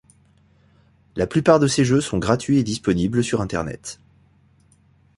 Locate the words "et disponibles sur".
2.57-3.39